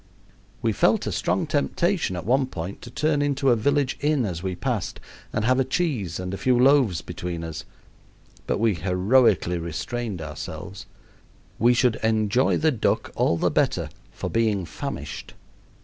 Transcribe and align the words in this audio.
We 0.63 0.71
felt 0.73 1.05
a 1.05 1.11
strong 1.11 1.45
temptation, 1.45 2.15
at 2.15 2.25
one 2.25 2.47
point, 2.47 2.81
to 2.81 2.89
turn 2.89 3.21
into 3.21 3.51
a 3.51 3.55
village 3.55 3.99
inn 3.99 4.25
as 4.25 4.41
we 4.41 4.55
passed 4.55 4.99
and 5.31 5.45
have 5.45 5.59
a 5.59 5.63
cheese 5.63 6.19
and 6.19 6.33
a 6.33 6.39
few 6.39 6.57
loaves 6.59 7.01
between 7.03 7.43
us, 7.43 7.65
but 8.47 8.57
we 8.59 8.73
heroically 8.73 9.59
restrained 9.59 10.19
ourselves: 10.19 10.87
we 11.59 11.75
should 11.75 11.97
enjoy 11.97 12.57
the 12.57 12.71
duck 12.71 13.11
all 13.13 13.37
the 13.37 13.51
better 13.51 13.89
for 14.11 14.27
being 14.27 14.65
famished. 14.65 15.35